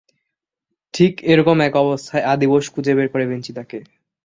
ঠিক 0.93 1.13
এ 1.23 1.33
রকম 1.39 1.57
এক 1.61 1.73
অবস্থায় 1.75 2.23
আদি 2.23 2.47
বোস 2.47 2.65
খুঁজে 2.73 2.93
বের 2.95 3.07
করে 3.07 3.25
ভিঞ্চিদাকে। 3.25 3.79